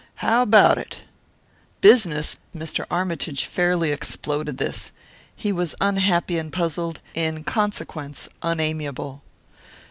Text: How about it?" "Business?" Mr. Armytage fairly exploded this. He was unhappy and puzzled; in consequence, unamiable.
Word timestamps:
How 0.15 0.41
about 0.41 0.79
it?" 0.79 1.03
"Business?" 1.79 2.37
Mr. 2.55 2.87
Armytage 2.89 3.45
fairly 3.45 3.91
exploded 3.91 4.57
this. 4.57 4.91
He 5.35 5.51
was 5.51 5.75
unhappy 5.79 6.39
and 6.39 6.51
puzzled; 6.51 7.01
in 7.13 7.43
consequence, 7.43 8.27
unamiable. 8.41 9.21